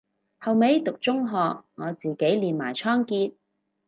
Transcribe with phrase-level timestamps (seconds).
[0.39, 1.35] 後尾讀中學
[1.75, 3.35] 我自己練埋倉頡